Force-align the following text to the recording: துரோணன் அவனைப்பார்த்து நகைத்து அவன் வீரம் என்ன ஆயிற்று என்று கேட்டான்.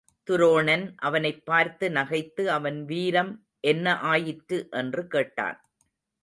துரோணன் 0.27 0.85
அவனைப்பார்த்து 1.01 1.89
நகைத்து 1.89 2.45
அவன் 2.47 2.79
வீரம் 2.85 3.31
என்ன 3.63 3.95
ஆயிற்று 3.99 4.67
என்று 4.71 5.07
கேட்டான். 5.07 5.59